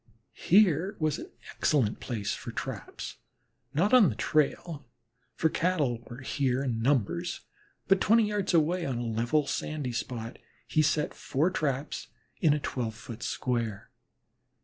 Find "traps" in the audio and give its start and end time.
2.51-3.17, 11.51-12.07